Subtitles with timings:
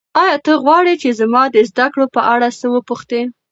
[0.21, 3.21] ایا ته غواړې چې زما د زده کړو په اړه څه وپوښتې؟